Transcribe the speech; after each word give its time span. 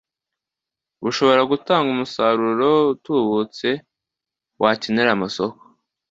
bushobora 1.03 1.41
gutanga 1.51 1.87
umusaruro 1.95 2.69
utubutse 2.93 3.67
wakenera 4.61 5.09
amasoko. 5.13 5.61